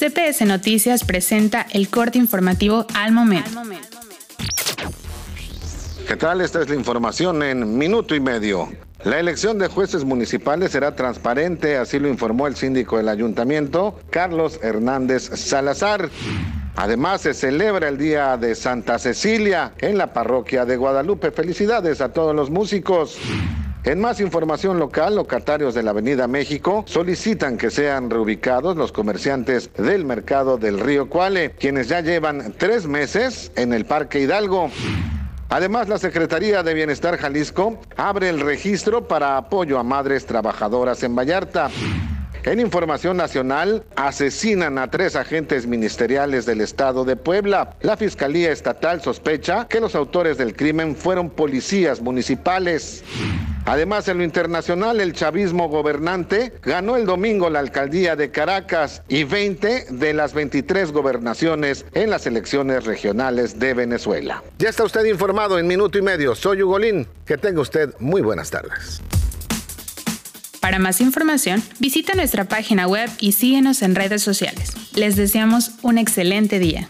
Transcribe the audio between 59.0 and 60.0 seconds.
y 20